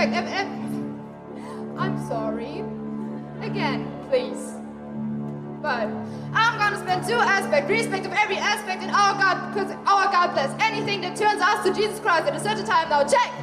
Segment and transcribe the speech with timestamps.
[0.00, 2.64] I'm sorry.
[3.42, 4.54] Again, please.
[5.60, 5.88] But
[6.32, 10.32] I'm gonna spend two aspects, respect of every aspect in our God, because our God
[10.32, 13.04] bless anything that turns us to Jesus Christ at a certain time now.
[13.04, 13.39] Check!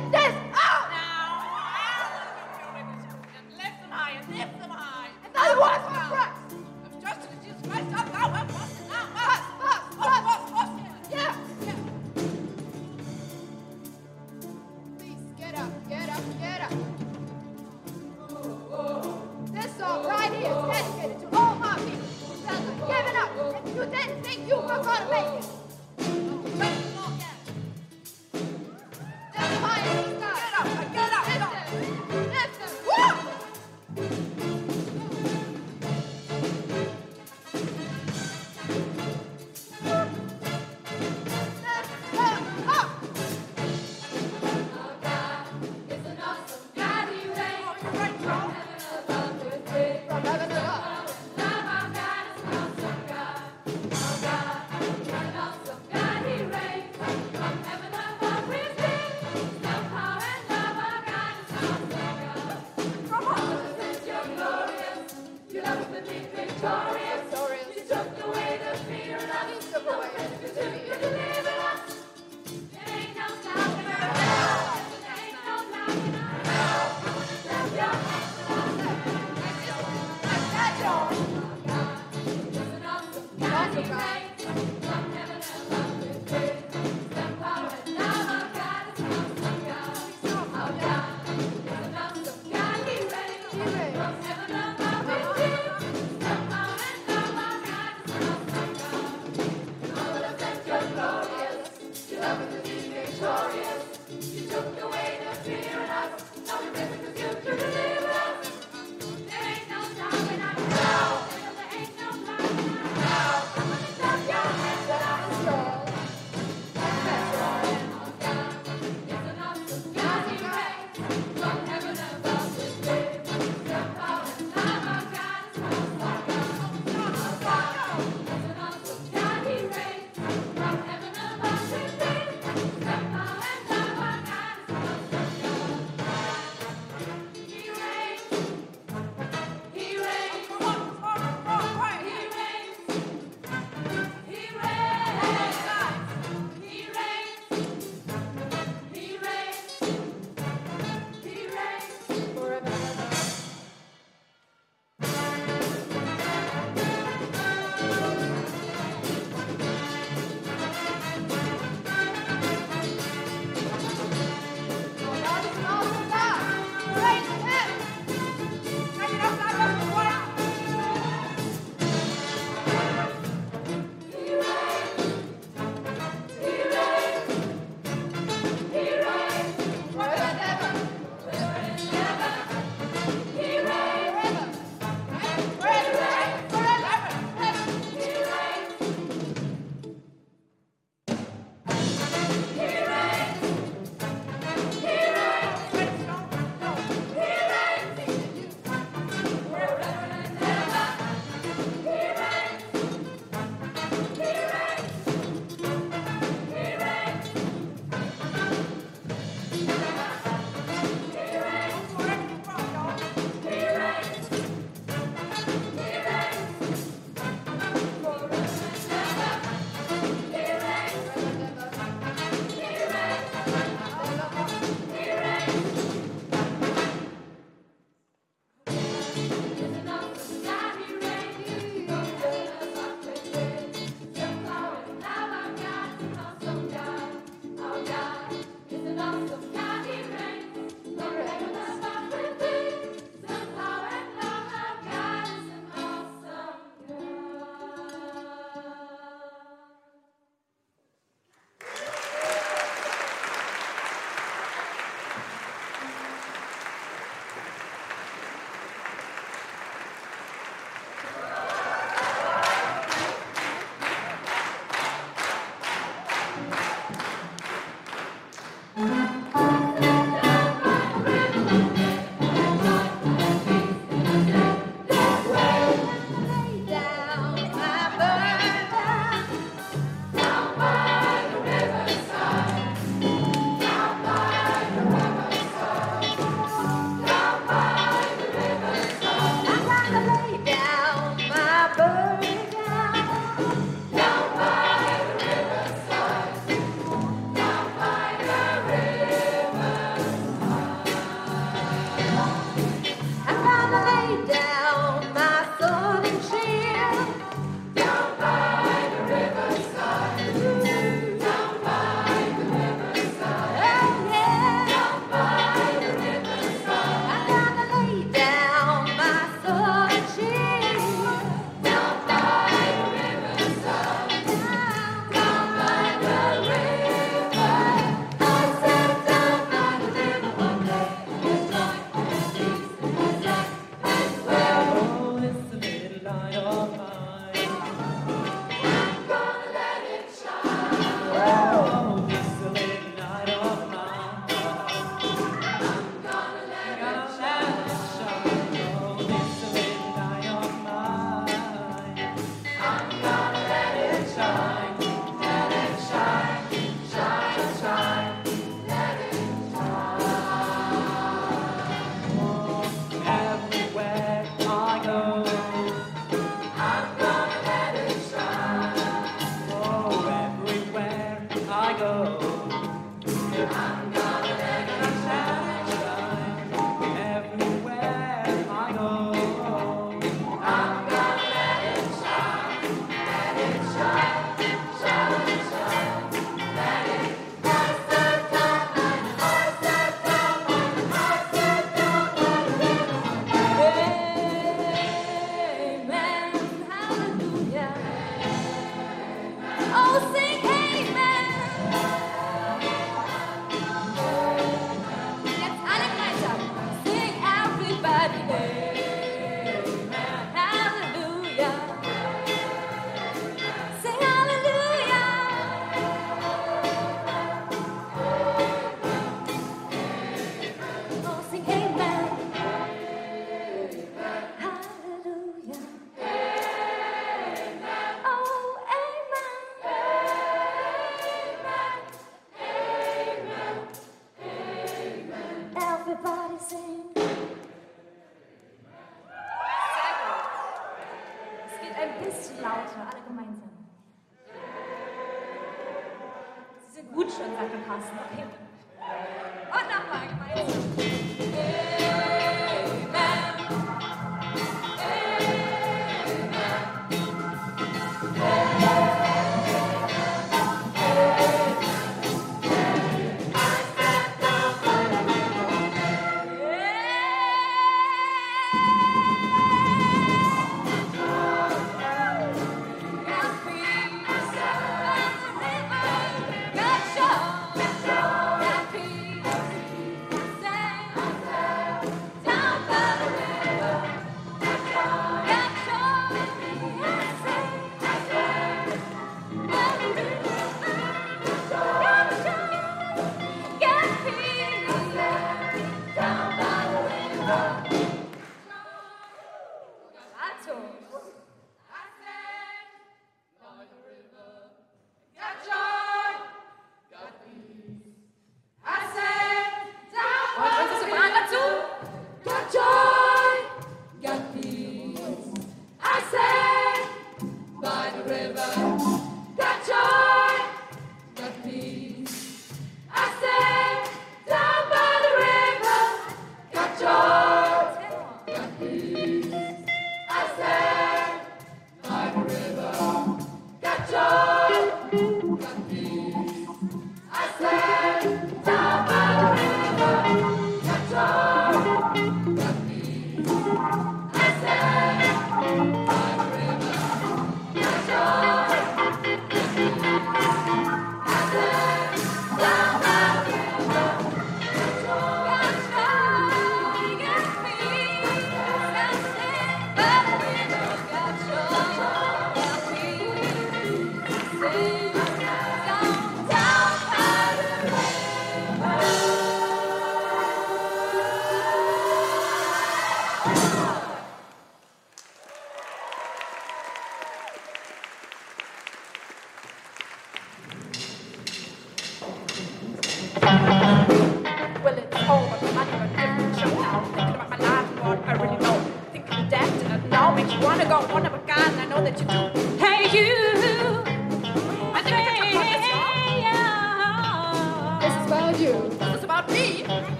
[598.48, 598.76] you.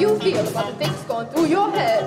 [0.00, 1.99] you feel about the things going through your head.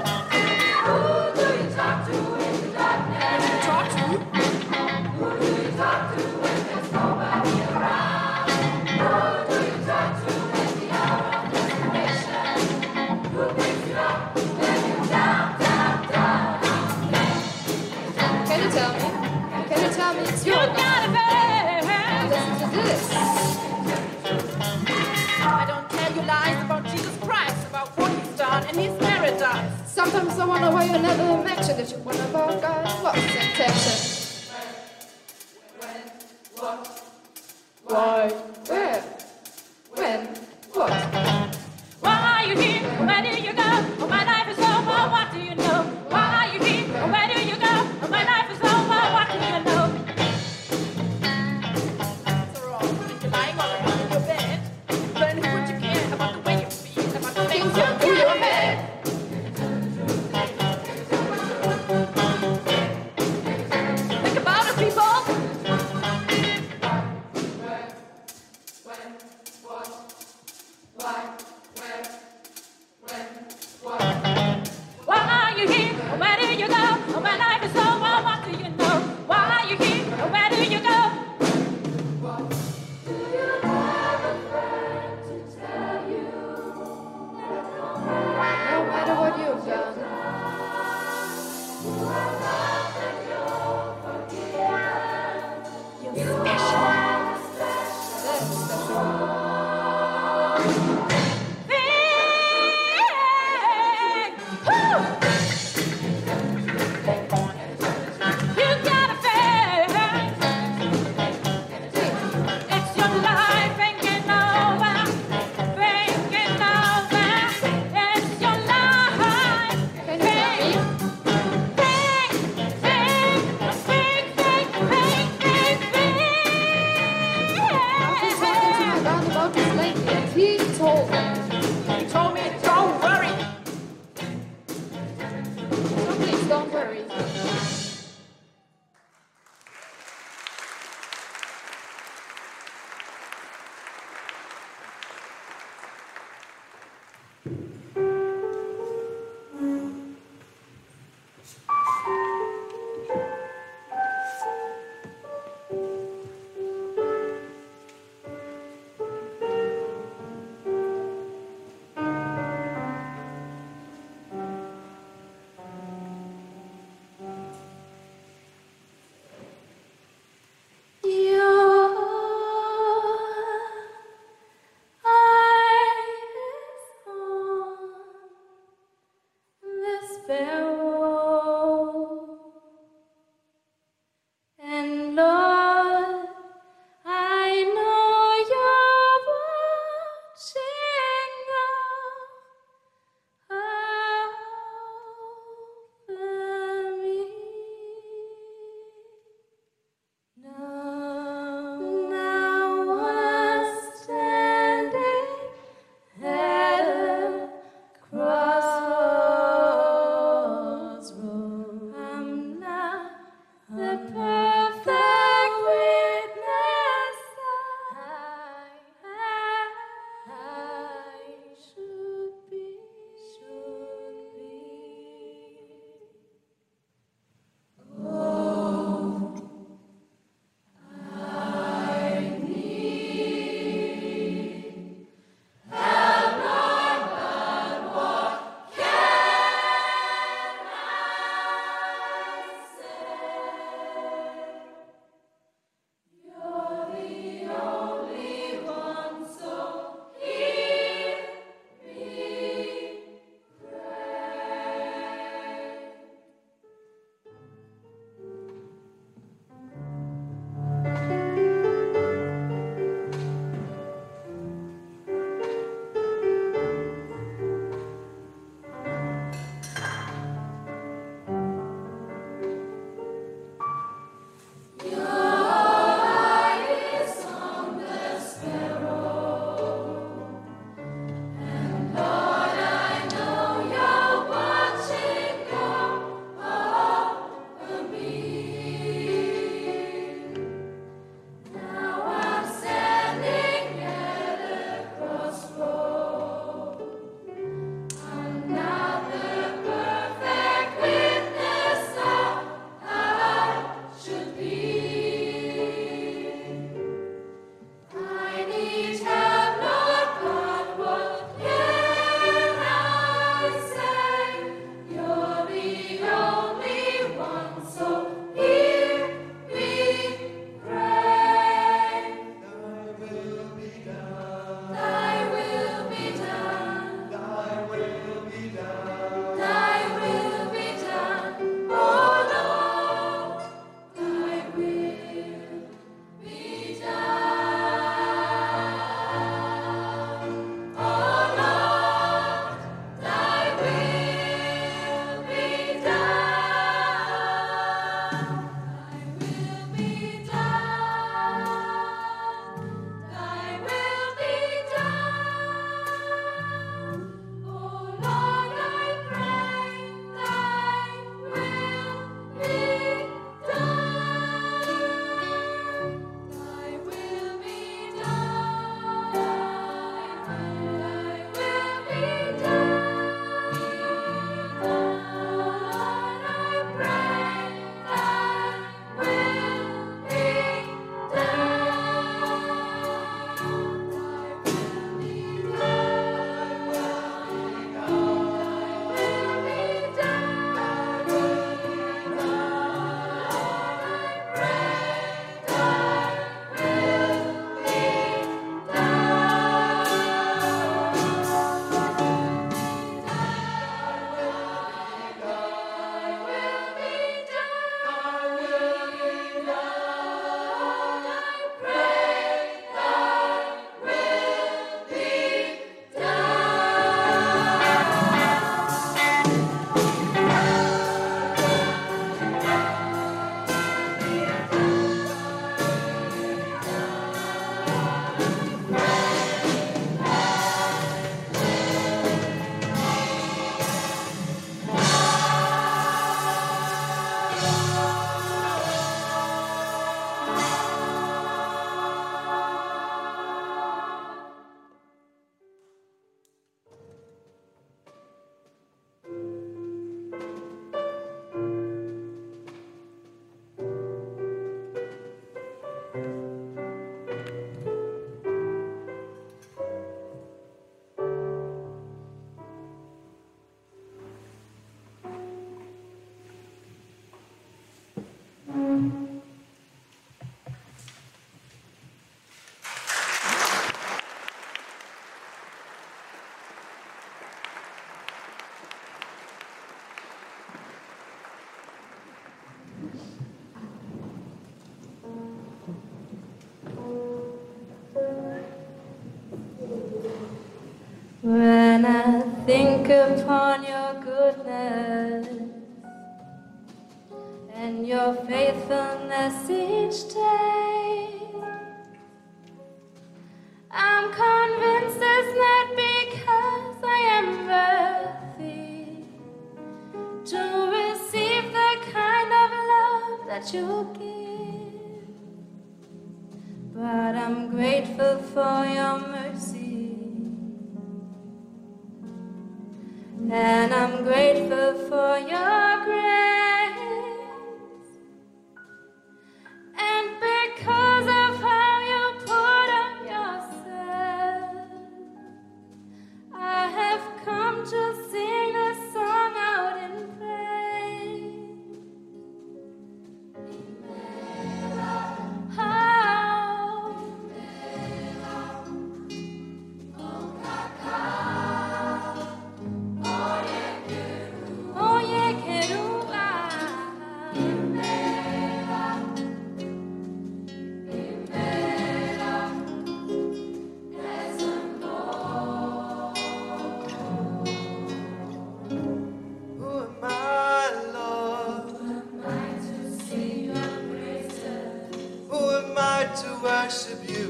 [492.46, 493.33] Think upon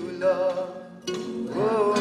[0.04, 1.93] you,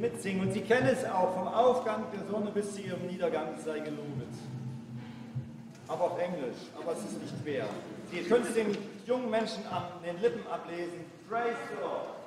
[0.00, 0.42] mitsingen.
[0.42, 4.28] Und sie kennen es auch, vom Aufgang der Sonne bis zu ihrem Niedergang sei gelobet.
[5.88, 7.66] Aber auf Englisch, aber es ist nicht schwer.
[8.10, 8.76] Sie können es den
[9.06, 11.04] jungen Menschen an den Lippen ablesen.
[11.28, 12.19] Praise God.